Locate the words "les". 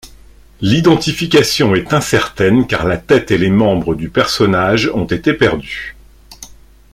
3.37-3.51